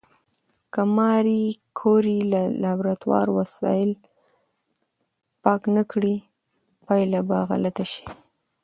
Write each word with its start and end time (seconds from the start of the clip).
که 0.73 0.81
ماري 0.95 1.43
کوري 1.79 2.19
د 2.33 2.35
لابراتوار 2.63 3.27
وسایل 3.37 3.91
پاک 5.43 5.61
نه 5.75 5.83
کړي، 5.91 6.15
پایله 6.85 7.21
به 7.27 7.37
غلطه 7.49 7.85
شي. 7.91 8.05